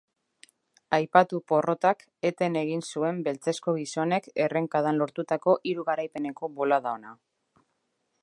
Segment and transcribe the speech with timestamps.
[0.97, 1.99] Aipatu porrotak
[2.29, 7.17] eten egin zuen beltzezko gizonek errenkadan lortutako hiru garaipeneko bolada ona.